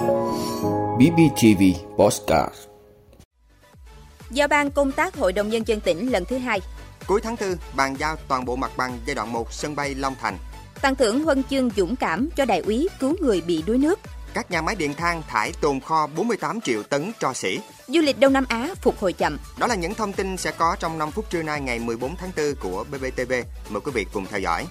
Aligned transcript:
BBTV 0.00 1.62
Postcard 1.96 2.54
Giao 4.30 4.48
ban 4.48 4.70
công 4.70 4.92
tác 4.92 5.16
Hội 5.16 5.32
đồng 5.32 5.48
Nhân 5.48 5.68
dân 5.68 5.80
tỉnh 5.80 6.12
lần 6.12 6.24
thứ 6.24 6.38
hai 6.38 6.60
Cuối 7.06 7.20
tháng 7.20 7.36
4, 7.40 7.56
bàn 7.76 7.96
giao 7.98 8.16
toàn 8.28 8.44
bộ 8.44 8.56
mặt 8.56 8.70
bằng 8.76 8.98
giai 9.06 9.14
đoạn 9.14 9.32
1 9.32 9.52
sân 9.52 9.76
bay 9.76 9.94
Long 9.94 10.14
Thành. 10.20 10.38
Tặng 10.80 10.94
thưởng 10.94 11.24
huân 11.24 11.42
chương 11.42 11.70
dũng 11.76 11.96
cảm 11.96 12.28
cho 12.36 12.44
đại 12.44 12.58
úy 12.60 12.88
cứu 13.00 13.16
người 13.20 13.40
bị 13.40 13.62
đuối 13.66 13.78
nước. 13.78 13.98
Các 14.34 14.50
nhà 14.50 14.62
máy 14.62 14.74
điện 14.74 14.94
than 14.94 15.22
thải 15.28 15.52
tồn 15.60 15.80
kho 15.80 16.06
48 16.06 16.60
triệu 16.60 16.82
tấn 16.82 17.12
tro 17.20 17.32
xỉ. 17.32 17.58
Du 17.88 18.00
lịch 18.00 18.18
Đông 18.18 18.32
Nam 18.32 18.44
Á 18.48 18.68
phục 18.82 18.98
hồi 18.98 19.12
chậm. 19.12 19.38
Đó 19.58 19.66
là 19.66 19.74
những 19.74 19.94
thông 19.94 20.12
tin 20.12 20.36
sẽ 20.36 20.52
có 20.58 20.76
trong 20.80 20.98
5 20.98 21.10
phút 21.10 21.30
trưa 21.30 21.42
nay 21.42 21.60
ngày 21.60 21.78
14 21.78 22.16
tháng 22.16 22.30
4 22.36 22.54
của 22.60 22.84
BBTV. 22.90 23.32
Mời 23.68 23.80
quý 23.80 23.92
vị 23.94 24.06
cùng 24.12 24.26
theo 24.26 24.40
dõi. 24.40 24.66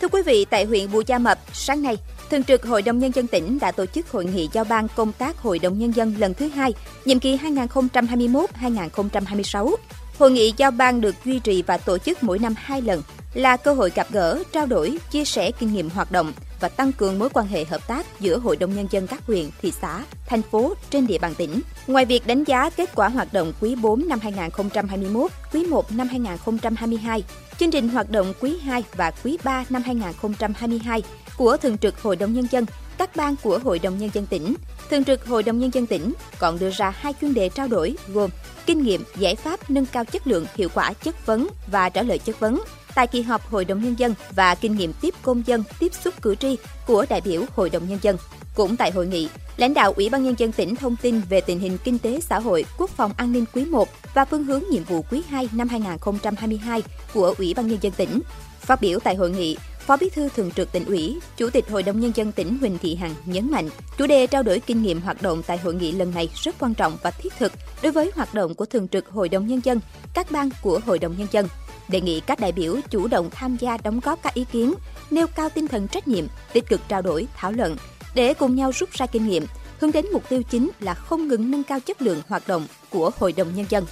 Thưa 0.00 0.08
quý 0.08 0.22
vị, 0.22 0.46
tại 0.50 0.64
huyện 0.64 0.92
Bù 0.92 1.02
Gia 1.06 1.18
Mập, 1.18 1.38
sáng 1.52 1.82
nay, 1.82 1.98
Thường 2.30 2.44
trực 2.44 2.66
Hội 2.66 2.82
đồng 2.82 2.98
Nhân 2.98 3.12
dân 3.14 3.26
tỉnh 3.26 3.58
đã 3.58 3.72
tổ 3.72 3.86
chức 3.86 4.10
hội 4.10 4.24
nghị 4.24 4.48
giao 4.52 4.64
ban 4.64 4.88
công 4.96 5.12
tác 5.12 5.38
Hội 5.38 5.58
đồng 5.58 5.78
Nhân 5.78 5.92
dân 5.92 6.14
lần 6.18 6.34
thứ 6.34 6.48
hai, 6.48 6.74
nhiệm 7.04 7.20
kỳ 7.20 7.36
2021-2026. 7.36 9.74
Hội 10.18 10.30
nghị 10.30 10.54
giao 10.56 10.70
ban 10.70 11.00
được 11.00 11.14
duy 11.24 11.38
trì 11.38 11.62
và 11.62 11.76
tổ 11.76 11.98
chức 11.98 12.22
mỗi 12.22 12.38
năm 12.38 12.54
hai 12.56 12.82
lần, 12.82 13.02
là 13.34 13.56
cơ 13.56 13.72
hội 13.72 13.92
gặp 13.94 14.06
gỡ, 14.10 14.42
trao 14.52 14.66
đổi, 14.66 14.98
chia 15.10 15.24
sẻ 15.24 15.50
kinh 15.50 15.72
nghiệm 15.72 15.90
hoạt 15.90 16.12
động 16.12 16.32
và 16.60 16.68
tăng 16.68 16.92
cường 16.92 17.18
mối 17.18 17.28
quan 17.32 17.46
hệ 17.46 17.64
hợp 17.64 17.88
tác 17.88 18.20
giữa 18.20 18.38
Hội 18.38 18.56
đồng 18.56 18.76
Nhân 18.76 18.86
dân 18.90 19.06
các 19.06 19.26
huyện, 19.26 19.50
thị 19.62 19.72
xã, 19.80 20.04
thành 20.26 20.42
phố 20.42 20.74
trên 20.90 21.06
địa 21.06 21.18
bàn 21.18 21.34
tỉnh. 21.34 21.60
Ngoài 21.86 22.04
việc 22.04 22.26
đánh 22.26 22.44
giá 22.44 22.70
kết 22.70 22.94
quả 22.94 23.08
hoạt 23.08 23.32
động 23.32 23.52
quý 23.60 23.74
4 23.74 24.08
năm 24.08 24.18
2021, 24.20 25.30
quý 25.52 25.66
1 25.66 25.92
năm 25.92 26.08
2022, 26.08 27.24
chương 27.58 27.70
trình 27.70 27.88
hoạt 27.88 28.10
động 28.10 28.32
quý 28.40 28.58
2 28.58 28.84
và 28.96 29.12
quý 29.24 29.38
3 29.44 29.64
năm 29.70 29.82
2022 29.82 31.02
của 31.36 31.56
Thường 31.56 31.78
trực 31.78 32.02
Hội 32.02 32.16
đồng 32.16 32.32
Nhân 32.32 32.46
dân, 32.50 32.66
các 32.98 33.16
ban 33.16 33.36
của 33.42 33.58
Hội 33.64 33.78
đồng 33.78 33.98
Nhân 33.98 34.10
dân 34.12 34.26
tỉnh, 34.26 34.54
Thường 34.90 35.04
trực 35.04 35.26
Hội 35.26 35.42
đồng 35.42 35.58
Nhân 35.58 35.70
dân 35.74 35.86
tỉnh 35.86 36.12
còn 36.38 36.58
đưa 36.58 36.70
ra 36.70 36.90
hai 36.90 37.14
chuyên 37.20 37.34
đề 37.34 37.48
trao 37.48 37.68
đổi 37.68 37.96
gồm 38.08 38.30
kinh 38.66 38.82
nghiệm, 38.82 39.04
giải 39.16 39.34
pháp 39.34 39.70
nâng 39.70 39.86
cao 39.86 40.04
chất 40.04 40.26
lượng, 40.26 40.46
hiệu 40.54 40.68
quả 40.74 40.92
chất 40.92 41.26
vấn 41.26 41.48
và 41.66 41.88
trả 41.88 42.02
lời 42.02 42.18
chất 42.18 42.40
vấn 42.40 42.60
tại 42.94 43.06
kỳ 43.06 43.22
họp 43.22 43.50
Hội 43.50 43.64
đồng 43.64 43.82
Nhân 43.82 43.94
dân 43.98 44.14
và 44.36 44.54
kinh 44.54 44.76
nghiệm 44.76 44.92
tiếp 44.92 45.14
công 45.22 45.42
dân, 45.46 45.62
tiếp 45.78 45.92
xúc 46.04 46.14
cử 46.22 46.34
tri 46.34 46.56
của 46.86 47.06
đại 47.08 47.20
biểu 47.20 47.42
Hội 47.56 47.70
đồng 47.70 47.88
Nhân 47.88 47.98
dân. 48.02 48.16
Cũng 48.54 48.76
tại 48.76 48.90
hội 48.90 49.06
nghị, 49.06 49.28
lãnh 49.56 49.74
đạo 49.74 49.92
Ủy 49.96 50.08
ban 50.08 50.24
Nhân 50.24 50.34
dân 50.38 50.52
tỉnh 50.52 50.76
thông 50.76 50.96
tin 50.96 51.20
về 51.20 51.40
tình 51.40 51.60
hình 51.60 51.78
kinh 51.84 51.98
tế 51.98 52.20
xã 52.20 52.38
hội, 52.38 52.64
quốc 52.78 52.90
phòng 52.90 53.12
an 53.16 53.32
ninh 53.32 53.44
quý 53.54 53.64
1 53.64 53.88
và 54.14 54.24
phương 54.24 54.44
hướng 54.44 54.62
nhiệm 54.70 54.84
vụ 54.84 55.04
quý 55.10 55.22
2 55.28 55.48
năm 55.52 55.68
2022 55.68 56.82
của 57.14 57.34
Ủy 57.38 57.54
ban 57.54 57.68
Nhân 57.68 57.78
dân 57.80 57.92
tỉnh. 57.92 58.20
Phát 58.60 58.80
biểu 58.80 58.98
tại 59.04 59.14
hội 59.14 59.30
nghị, 59.30 59.56
Phó 59.88 59.96
Bí 59.96 60.10
thư 60.10 60.28
Thường 60.28 60.50
trực 60.50 60.72
tỉnh 60.72 60.84
ủy, 60.84 61.20
Chủ 61.36 61.50
tịch 61.50 61.70
Hội 61.70 61.82
đồng 61.82 62.00
Nhân 62.00 62.12
dân 62.14 62.32
tỉnh 62.32 62.58
Huỳnh 62.58 62.78
Thị 62.78 62.94
Hằng 62.94 63.14
nhấn 63.24 63.50
mạnh, 63.50 63.68
chủ 63.98 64.06
đề 64.06 64.26
trao 64.26 64.42
đổi 64.42 64.60
kinh 64.60 64.82
nghiệm 64.82 65.00
hoạt 65.00 65.22
động 65.22 65.42
tại 65.46 65.58
hội 65.58 65.74
nghị 65.74 65.92
lần 65.92 66.14
này 66.14 66.28
rất 66.34 66.54
quan 66.58 66.74
trọng 66.74 66.98
và 67.02 67.10
thiết 67.10 67.32
thực 67.38 67.52
đối 67.82 67.92
với 67.92 68.12
hoạt 68.14 68.34
động 68.34 68.54
của 68.54 68.64
Thường 68.64 68.88
trực 68.88 69.08
Hội 69.08 69.28
đồng 69.28 69.46
Nhân 69.46 69.60
dân, 69.64 69.80
các 70.14 70.30
ban 70.30 70.50
của 70.62 70.80
Hội 70.86 70.98
đồng 70.98 71.14
Nhân 71.18 71.28
dân. 71.30 71.48
Đề 71.88 72.00
nghị 72.00 72.20
các 72.20 72.40
đại 72.40 72.52
biểu 72.52 72.76
chủ 72.90 73.08
động 73.08 73.30
tham 73.30 73.56
gia 73.56 73.76
đóng 73.76 74.00
góp 74.00 74.22
các 74.22 74.34
ý 74.34 74.44
kiến, 74.52 74.74
nêu 75.10 75.26
cao 75.26 75.48
tinh 75.48 75.68
thần 75.68 75.88
trách 75.88 76.08
nhiệm, 76.08 76.26
tích 76.52 76.68
cực 76.68 76.80
trao 76.88 77.02
đổi, 77.02 77.26
thảo 77.36 77.52
luận, 77.52 77.76
để 78.14 78.34
cùng 78.34 78.56
nhau 78.56 78.70
rút 78.74 78.90
ra 78.92 79.06
kinh 79.06 79.28
nghiệm, 79.28 79.46
hướng 79.80 79.92
đến 79.92 80.06
mục 80.12 80.28
tiêu 80.28 80.42
chính 80.50 80.70
là 80.80 80.94
không 80.94 81.28
ngừng 81.28 81.50
nâng 81.50 81.64
cao 81.64 81.80
chất 81.80 82.02
lượng 82.02 82.22
hoạt 82.28 82.48
động 82.48 82.66
của 82.90 83.10
Hội 83.18 83.32
đồng 83.32 83.54
Nhân 83.54 83.66
dân. 83.68 83.86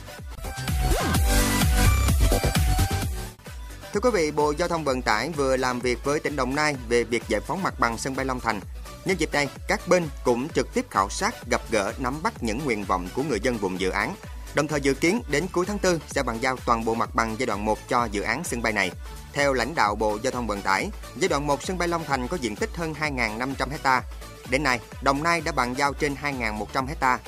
Thưa 3.93 4.01
quý 4.01 4.11
vị, 4.13 4.31
Bộ 4.31 4.53
Giao 4.59 4.69
thông 4.69 4.85
Vận 4.85 5.03
tải 5.03 5.31
vừa 5.37 5.57
làm 5.57 5.81
việc 5.81 6.05
với 6.05 6.21
tỉnh 6.21 6.37
Đồng 6.37 6.55
Nai 6.55 6.77
về 6.89 7.05
việc 7.05 7.23
giải 7.29 7.41
phóng 7.41 7.63
mặt 7.63 7.81
bằng 7.81 7.99
sân 7.99 8.17
bay 8.17 8.27
Long 8.27 8.41
Thành. 8.41 8.61
Nhân 9.05 9.17
dịp 9.21 9.33
này, 9.33 9.49
các 9.69 9.89
bên 9.89 10.09
cũng 10.25 10.49
trực 10.49 10.75
tiếp 10.75 10.87
khảo 10.91 11.11
sát, 11.11 11.47
gặp 11.51 11.61
gỡ, 11.71 11.93
nắm 11.99 12.23
bắt 12.23 12.43
những 12.43 12.61
nguyện 12.65 12.85
vọng 12.85 13.09
của 13.15 13.23
người 13.23 13.41
dân 13.41 13.57
vùng 13.57 13.81
dự 13.81 13.91
án. 13.91 14.15
Đồng 14.57 14.69
thời 14.69 14.81
dự 14.81 14.95
kiến 14.95 15.23
đến 15.29 15.47
cuối 15.53 15.67
tháng 15.67 15.79
4 15.83 15.99
sẽ 16.07 16.23
bàn 16.23 16.39
giao 16.41 16.57
toàn 16.67 16.85
bộ 16.85 16.95
mặt 16.95 17.15
bằng 17.15 17.37
giai 17.39 17.47
đoạn 17.47 17.65
1 17.65 17.78
cho 17.89 18.05
dự 18.05 18.22
án 18.22 18.44
sân 18.44 18.62
bay 18.62 18.72
này. 18.72 18.91
Theo 19.33 19.53
lãnh 19.53 19.75
đạo 19.75 19.94
Bộ 19.94 20.19
Giao 20.22 20.31
thông 20.31 20.47
Vận 20.47 20.62
tải, 20.62 20.91
giai 21.17 21.28
đoạn 21.28 21.47
1 21.47 21.62
sân 21.62 21.78
bay 21.78 21.89
Long 21.89 22.05
Thành 22.05 22.28
có 22.28 22.37
diện 22.41 22.56
tích 22.56 22.71
hơn 22.77 22.94
2.500 23.00 23.69
ha. 23.84 24.03
Đến 24.50 24.62
nay, 24.62 24.81
Đồng 25.03 25.22
Nai 25.22 25.41
đã 25.41 25.53
bàn 25.53 25.75
giao 25.78 25.93
trên 25.93 26.15
2.100 26.22 26.87
ha. 27.00 27.19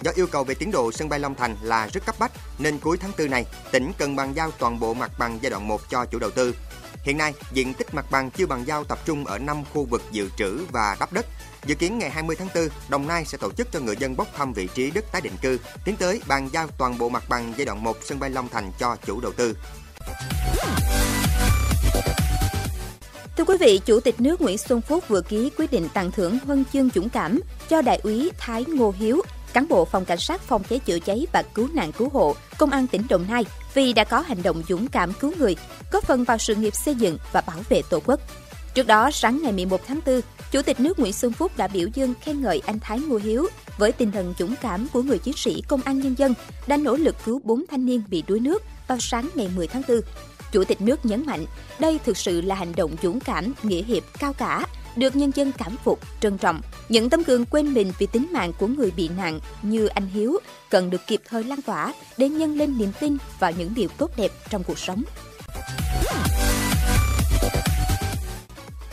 Do 0.00 0.12
yêu 0.14 0.26
cầu 0.26 0.44
về 0.44 0.54
tiến 0.54 0.70
độ 0.70 0.92
sân 0.92 1.08
bay 1.08 1.20
Long 1.20 1.34
Thành 1.34 1.56
là 1.62 1.86
rất 1.86 2.06
cấp 2.06 2.14
bách, 2.18 2.32
nên 2.58 2.78
cuối 2.78 2.96
tháng 2.96 3.12
4 3.18 3.30
này, 3.30 3.44
tỉnh 3.72 3.92
cần 3.98 4.16
bàn 4.16 4.32
giao 4.36 4.50
toàn 4.50 4.80
bộ 4.80 4.94
mặt 4.94 5.10
bằng 5.18 5.38
giai 5.42 5.50
đoạn 5.50 5.68
1 5.68 5.80
cho 5.90 6.04
chủ 6.04 6.18
đầu 6.18 6.30
tư. 6.30 6.54
Hiện 7.04 7.18
nay, 7.18 7.34
diện 7.52 7.74
tích 7.74 7.94
mặt 7.94 8.10
bằng 8.10 8.30
chưa 8.30 8.46
bàn 8.46 8.64
giao 8.66 8.84
tập 8.84 8.98
trung 9.04 9.24
ở 9.24 9.38
5 9.38 9.64
khu 9.72 9.84
vực 9.84 10.02
dự 10.12 10.28
trữ 10.36 10.64
và 10.72 10.96
đắp 11.00 11.12
đất. 11.12 11.26
Dự 11.66 11.74
kiến 11.74 11.98
ngày 11.98 12.10
20 12.10 12.36
tháng 12.36 12.48
4, 12.54 12.68
Đồng 12.88 13.06
Nai 13.06 13.24
sẽ 13.24 13.38
tổ 13.38 13.52
chức 13.52 13.72
cho 13.72 13.80
người 13.80 13.96
dân 13.96 14.16
bốc 14.16 14.28
thăm 14.36 14.52
vị 14.52 14.68
trí 14.74 14.90
đất 14.90 15.04
tái 15.12 15.22
định 15.22 15.36
cư, 15.42 15.58
tiến 15.84 15.96
tới 15.96 16.20
bàn 16.26 16.48
giao 16.52 16.68
toàn 16.78 16.98
bộ 16.98 17.08
mặt 17.08 17.24
bằng 17.28 17.52
giai 17.56 17.64
đoạn 17.64 17.84
1 17.84 17.96
sân 18.02 18.20
bay 18.20 18.30
Long 18.30 18.48
Thành 18.48 18.72
cho 18.78 18.96
chủ 19.06 19.20
đầu 19.20 19.32
tư. 19.32 19.56
Thưa 23.36 23.44
quý 23.44 23.56
vị, 23.60 23.80
Chủ 23.84 24.00
tịch 24.00 24.20
nước 24.20 24.40
Nguyễn 24.40 24.58
Xuân 24.58 24.80
Phúc 24.80 25.04
vừa 25.08 25.20
ký 25.20 25.50
quyết 25.58 25.72
định 25.72 25.88
tặng 25.94 26.10
thưởng 26.10 26.38
huân 26.44 26.64
chương 26.72 26.90
dũng 26.94 27.08
cảm 27.08 27.40
cho 27.68 27.82
đại 27.82 28.00
úy 28.02 28.30
Thái 28.38 28.64
Ngô 28.64 28.94
Hiếu, 28.98 29.22
cán 29.54 29.68
bộ 29.68 29.84
phòng 29.84 30.04
cảnh 30.04 30.18
sát 30.18 30.40
phòng 30.40 30.62
cháy 30.64 30.78
chữa 30.78 30.98
cháy 30.98 31.26
và 31.32 31.42
cứu 31.42 31.68
nạn 31.74 31.92
cứu 31.92 32.08
hộ, 32.08 32.36
công 32.58 32.70
an 32.70 32.86
tỉnh 32.86 33.02
Đồng 33.08 33.24
Nai 33.28 33.44
vì 33.74 33.92
đã 33.92 34.04
có 34.04 34.20
hành 34.20 34.42
động 34.42 34.62
dũng 34.68 34.88
cảm 34.88 35.12
cứu 35.20 35.32
người, 35.38 35.56
góp 35.92 36.04
phần 36.04 36.24
vào 36.24 36.38
sự 36.38 36.54
nghiệp 36.54 36.74
xây 36.74 36.94
dựng 36.94 37.18
và 37.32 37.40
bảo 37.40 37.58
vệ 37.68 37.82
Tổ 37.90 38.00
quốc. 38.06 38.20
Trước 38.74 38.86
đó, 38.86 39.10
sáng 39.10 39.42
ngày 39.42 39.52
11 39.52 39.80
tháng 39.86 40.00
4, 40.06 40.20
Chủ 40.50 40.62
tịch 40.62 40.80
nước 40.80 40.98
Nguyễn 40.98 41.12
Xuân 41.12 41.32
Phúc 41.32 41.52
đã 41.56 41.68
biểu 41.68 41.88
dương 41.94 42.14
khen 42.20 42.40
ngợi 42.40 42.62
anh 42.66 42.80
Thái 42.80 43.00
Ngô 43.00 43.16
Hiếu 43.16 43.46
với 43.78 43.92
tinh 43.92 44.12
thần 44.12 44.34
dũng 44.38 44.54
cảm 44.62 44.86
của 44.92 45.02
người 45.02 45.18
chiến 45.18 45.34
sĩ 45.36 45.62
công 45.68 45.80
an 45.84 46.00
nhân 46.00 46.14
dân 46.18 46.34
đã 46.66 46.76
nỗ 46.76 46.96
lực 46.96 47.16
cứu 47.24 47.40
4 47.44 47.64
thanh 47.70 47.86
niên 47.86 48.02
bị 48.08 48.22
đuối 48.26 48.40
nước 48.40 48.62
vào 48.88 48.98
sáng 49.00 49.28
ngày 49.34 49.48
10 49.56 49.66
tháng 49.66 49.82
4. 49.88 50.00
Chủ 50.52 50.64
tịch 50.64 50.80
nước 50.80 51.04
nhấn 51.06 51.26
mạnh, 51.26 51.46
đây 51.78 52.00
thực 52.04 52.16
sự 52.16 52.40
là 52.40 52.54
hành 52.54 52.72
động 52.76 52.96
dũng 53.02 53.20
cảm, 53.20 53.52
nghĩa 53.62 53.82
hiệp 53.82 54.02
cao 54.18 54.32
cả, 54.32 54.66
được 54.96 55.16
nhân 55.16 55.30
dân 55.34 55.52
cảm 55.58 55.76
phục, 55.84 56.00
trân 56.20 56.38
trọng. 56.38 56.60
Những 56.88 57.10
tấm 57.10 57.22
gương 57.22 57.46
quên 57.46 57.74
mình 57.74 57.92
vì 57.98 58.06
tính 58.06 58.26
mạng 58.32 58.52
của 58.58 58.66
người 58.66 58.90
bị 58.90 59.08
nạn 59.08 59.40
như 59.62 59.86
anh 59.86 60.06
Hiếu 60.06 60.38
cần 60.70 60.90
được 60.90 61.00
kịp 61.06 61.20
thời 61.28 61.44
lan 61.44 61.62
tỏa 61.62 61.94
để 62.16 62.28
nhân 62.28 62.56
lên 62.56 62.78
niềm 62.78 62.92
tin 63.00 63.16
vào 63.38 63.52
những 63.52 63.74
điều 63.74 63.88
tốt 63.88 64.10
đẹp 64.16 64.30
trong 64.50 64.64
cuộc 64.64 64.78
sống. 64.78 65.02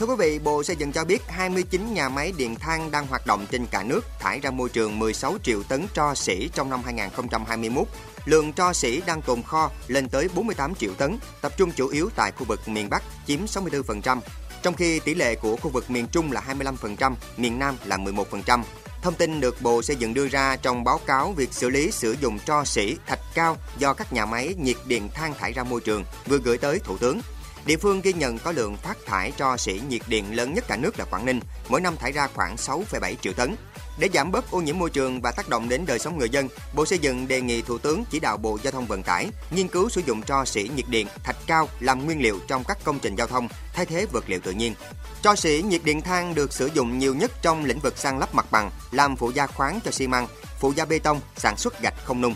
Thưa 0.01 0.07
quý 0.07 0.15
vị, 0.17 0.39
Bộ 0.39 0.63
Xây 0.63 0.75
dựng 0.75 0.91
cho 0.91 1.05
biết 1.05 1.21
29 1.27 1.93
nhà 1.93 2.09
máy 2.09 2.33
điện 2.37 2.55
than 2.55 2.91
đang 2.91 3.07
hoạt 3.07 3.27
động 3.27 3.45
trên 3.51 3.65
cả 3.65 3.83
nước 3.83 4.01
thải 4.19 4.39
ra 4.39 4.51
môi 4.51 4.69
trường 4.69 4.99
16 4.99 5.37
triệu 5.43 5.63
tấn 5.63 5.85
tro 5.93 6.15
xỉ 6.15 6.49
trong 6.53 6.69
năm 6.69 6.81
2021. 6.85 7.87
Lượng 8.25 8.53
tro 8.53 8.73
xỉ 8.73 9.01
đang 9.05 9.21
tồn 9.21 9.43
kho 9.43 9.71
lên 9.87 10.09
tới 10.09 10.29
48 10.35 10.75
triệu 10.75 10.93
tấn, 10.93 11.17
tập 11.41 11.51
trung 11.57 11.71
chủ 11.71 11.87
yếu 11.87 12.09
tại 12.15 12.31
khu 12.31 12.45
vực 12.45 12.59
miền 12.67 12.89
Bắc 12.89 13.03
chiếm 13.27 13.45
64%, 13.45 14.19
trong 14.63 14.73
khi 14.73 14.99
tỷ 14.99 15.13
lệ 15.13 15.35
của 15.35 15.55
khu 15.55 15.69
vực 15.69 15.91
miền 15.91 16.07
Trung 16.07 16.31
là 16.31 16.43
25%, 16.47 17.13
miền 17.37 17.59
Nam 17.59 17.77
là 17.85 17.97
11%. 17.97 18.63
Thông 19.01 19.15
tin 19.15 19.41
được 19.41 19.61
Bộ 19.61 19.81
Xây 19.81 19.95
dựng 19.95 20.13
đưa 20.13 20.27
ra 20.27 20.55
trong 20.55 20.83
báo 20.83 20.99
cáo 21.05 21.33
việc 21.37 21.53
xử 21.53 21.69
lý 21.69 21.91
sử 21.91 22.15
dụng 22.21 22.39
tro 22.39 22.63
xỉ 22.63 22.97
thạch 23.07 23.19
cao 23.33 23.57
do 23.77 23.93
các 23.93 24.13
nhà 24.13 24.25
máy 24.25 24.55
nhiệt 24.57 24.77
điện 24.85 25.09
than 25.13 25.33
thải 25.33 25.53
ra 25.53 25.63
môi 25.63 25.81
trường 25.81 26.03
vừa 26.27 26.37
gửi 26.37 26.57
tới 26.57 26.79
Thủ 26.79 26.97
tướng. 26.97 27.21
Địa 27.65 27.77
phương 27.77 28.01
ghi 28.01 28.13
nhận 28.13 28.37
có 28.37 28.51
lượng 28.51 28.77
phát 28.77 28.97
thải 29.05 29.31
cho 29.37 29.57
xỉ 29.57 29.81
nhiệt 29.89 30.01
điện 30.07 30.35
lớn 30.35 30.53
nhất 30.53 30.65
cả 30.67 30.77
nước 30.77 30.99
là 30.99 31.05
Quảng 31.05 31.25
Ninh, 31.25 31.39
mỗi 31.69 31.81
năm 31.81 31.97
thải 31.97 32.11
ra 32.11 32.27
khoảng 32.35 32.55
6,7 32.55 33.15
triệu 33.21 33.33
tấn. 33.33 33.55
Để 33.99 34.09
giảm 34.13 34.31
bớt 34.31 34.51
ô 34.51 34.61
nhiễm 34.61 34.79
môi 34.79 34.89
trường 34.89 35.21
và 35.21 35.31
tác 35.31 35.49
động 35.49 35.69
đến 35.69 35.85
đời 35.85 35.99
sống 35.99 36.17
người 36.17 36.29
dân, 36.29 36.47
Bộ 36.75 36.85
Xây 36.85 36.99
dựng 36.99 37.27
đề 37.27 37.41
nghị 37.41 37.61
Thủ 37.61 37.77
tướng 37.77 38.03
chỉ 38.11 38.19
đạo 38.19 38.37
Bộ 38.37 38.57
Giao 38.63 38.71
thông 38.71 38.85
Vận 38.85 39.03
tải 39.03 39.27
nghiên 39.51 39.67
cứu 39.67 39.89
sử 39.89 40.01
dụng 40.05 40.21
tro 40.21 40.45
xỉ 40.45 40.69
nhiệt 40.75 40.85
điện 40.89 41.07
thạch 41.23 41.35
cao 41.47 41.69
làm 41.79 42.05
nguyên 42.05 42.21
liệu 42.21 42.39
trong 42.47 42.63
các 42.67 42.77
công 42.83 42.99
trình 42.99 43.15
giao 43.15 43.27
thông, 43.27 43.47
thay 43.73 43.85
thế 43.85 44.05
vật 44.11 44.23
liệu 44.27 44.39
tự 44.39 44.51
nhiên. 44.51 44.75
Tro 45.21 45.35
xỉ 45.35 45.63
nhiệt 45.67 45.83
điện 45.83 46.01
than 46.01 46.35
được 46.35 46.53
sử 46.53 46.69
dụng 46.73 46.99
nhiều 46.99 47.15
nhất 47.15 47.31
trong 47.41 47.65
lĩnh 47.65 47.79
vực 47.79 47.97
san 47.97 48.19
lấp 48.19 48.35
mặt 48.35 48.45
bằng, 48.51 48.71
làm 48.91 49.15
phụ 49.15 49.31
gia 49.31 49.47
khoáng 49.47 49.79
cho 49.85 49.91
xi 49.91 50.07
măng, 50.07 50.27
phụ 50.59 50.73
gia 50.75 50.85
bê 50.85 50.99
tông, 50.99 51.21
sản 51.37 51.57
xuất 51.57 51.81
gạch 51.81 51.95
không 52.05 52.21
nung. 52.21 52.35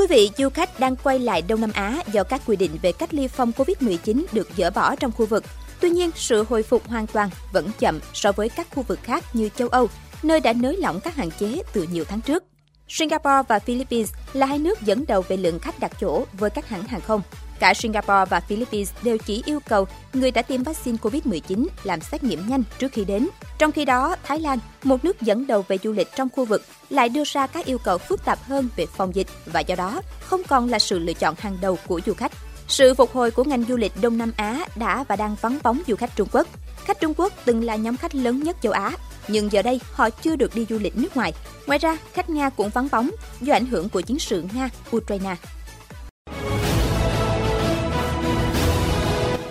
Quý 0.00 0.06
vị, 0.06 0.30
du 0.38 0.48
khách 0.48 0.80
đang 0.80 0.96
quay 0.96 1.18
lại 1.18 1.42
Đông 1.42 1.60
Nam 1.60 1.70
Á 1.74 2.02
do 2.12 2.24
các 2.24 2.40
quy 2.46 2.56
định 2.56 2.70
về 2.82 2.92
cách 2.92 3.14
ly 3.14 3.28
phòng 3.28 3.52
COVID-19 3.56 4.24
được 4.32 4.48
dỡ 4.56 4.70
bỏ 4.70 4.96
trong 4.96 5.12
khu 5.12 5.26
vực. 5.26 5.44
Tuy 5.80 5.90
nhiên, 5.90 6.10
sự 6.14 6.44
hồi 6.48 6.62
phục 6.62 6.88
hoàn 6.88 7.06
toàn 7.06 7.30
vẫn 7.52 7.70
chậm 7.78 8.00
so 8.12 8.32
với 8.32 8.48
các 8.48 8.66
khu 8.74 8.82
vực 8.82 8.98
khác 9.02 9.24
như 9.32 9.48
châu 9.56 9.68
Âu, 9.68 9.88
nơi 10.22 10.40
đã 10.40 10.52
nới 10.52 10.76
lỏng 10.76 11.00
các 11.00 11.16
hạn 11.16 11.30
chế 11.38 11.62
từ 11.72 11.86
nhiều 11.92 12.04
tháng 12.04 12.20
trước. 12.20 12.44
Singapore 12.88 13.42
và 13.48 13.58
Philippines 13.58 14.12
là 14.32 14.46
hai 14.46 14.58
nước 14.58 14.82
dẫn 14.82 15.04
đầu 15.08 15.22
về 15.28 15.36
lượng 15.36 15.58
khách 15.58 15.80
đặt 15.80 15.92
chỗ 16.00 16.24
với 16.32 16.50
các 16.50 16.68
hãng 16.68 16.84
hàng 16.84 17.00
không. 17.00 17.22
Cả 17.60 17.74
Singapore 17.74 18.24
và 18.30 18.40
Philippines 18.40 18.92
đều 19.02 19.18
chỉ 19.18 19.42
yêu 19.46 19.60
cầu 19.68 19.86
người 20.12 20.30
đã 20.30 20.42
tiêm 20.42 20.62
vaccine 20.62 20.98
COVID-19 21.02 21.66
làm 21.84 22.00
xét 22.00 22.24
nghiệm 22.24 22.48
nhanh 22.48 22.62
trước 22.78 22.92
khi 22.92 23.04
đến. 23.04 23.28
Trong 23.58 23.72
khi 23.72 23.84
đó, 23.84 24.16
Thái 24.22 24.40
Lan, 24.40 24.58
một 24.82 25.04
nước 25.04 25.20
dẫn 25.20 25.46
đầu 25.46 25.64
về 25.68 25.78
du 25.82 25.92
lịch 25.92 26.08
trong 26.16 26.28
khu 26.36 26.44
vực, 26.44 26.62
lại 26.90 27.08
đưa 27.08 27.22
ra 27.26 27.46
các 27.46 27.66
yêu 27.66 27.78
cầu 27.78 27.98
phức 27.98 28.24
tạp 28.24 28.38
hơn 28.42 28.68
về 28.76 28.86
phòng 28.86 29.14
dịch 29.14 29.26
và 29.46 29.60
do 29.60 29.74
đó 29.74 30.02
không 30.20 30.42
còn 30.48 30.68
là 30.68 30.78
sự 30.78 30.98
lựa 30.98 31.12
chọn 31.12 31.34
hàng 31.38 31.58
đầu 31.60 31.78
của 31.86 32.00
du 32.06 32.14
khách. 32.14 32.32
Sự 32.68 32.94
phục 32.94 33.12
hồi 33.12 33.30
của 33.30 33.44
ngành 33.44 33.64
du 33.68 33.76
lịch 33.76 33.92
Đông 34.00 34.18
Nam 34.18 34.32
Á 34.36 34.66
đã 34.76 35.04
và 35.08 35.16
đang 35.16 35.36
vắng 35.40 35.58
bóng 35.62 35.82
du 35.86 35.96
khách 35.96 36.16
Trung 36.16 36.28
Quốc. 36.32 36.46
Khách 36.84 37.00
Trung 37.00 37.14
Quốc 37.16 37.32
từng 37.44 37.64
là 37.64 37.76
nhóm 37.76 37.96
khách 37.96 38.14
lớn 38.14 38.42
nhất 38.42 38.56
châu 38.62 38.72
Á, 38.72 38.92
nhưng 39.28 39.52
giờ 39.52 39.62
đây 39.62 39.80
họ 39.92 40.10
chưa 40.10 40.36
được 40.36 40.54
đi 40.54 40.66
du 40.68 40.78
lịch 40.78 40.96
nước 40.96 41.16
ngoài. 41.16 41.32
Ngoài 41.66 41.78
ra, 41.78 41.96
khách 42.12 42.30
Nga 42.30 42.50
cũng 42.50 42.68
vắng 42.68 42.88
bóng 42.92 43.10
do 43.40 43.54
ảnh 43.54 43.66
hưởng 43.66 43.88
của 43.88 44.00
chiến 44.00 44.18
sự 44.18 44.44
Nga-Ukraine. 44.54 45.34